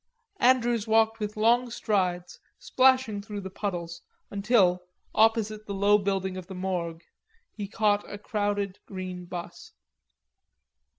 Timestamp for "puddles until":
3.51-4.81